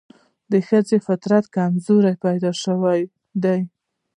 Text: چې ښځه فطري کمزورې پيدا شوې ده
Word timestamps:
چې 0.53 0.57
ښځه 0.67 0.97
فطري 1.05 1.39
کمزورې 1.55 2.13
پيدا 2.23 2.51
شوې 2.63 3.01
ده 3.43 3.55